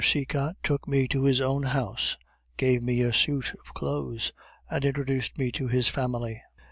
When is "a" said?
3.03-3.13